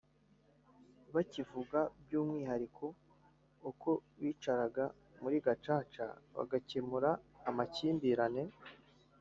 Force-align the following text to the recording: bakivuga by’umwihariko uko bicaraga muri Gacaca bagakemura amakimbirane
bakivuga 1.15 1.79
by’umwihariko 2.01 2.85
uko 3.69 3.89
bicaraga 4.19 4.83
muri 5.21 5.37
Gacaca 5.45 6.05
bagakemura 6.35 7.11
amakimbirane 7.49 8.43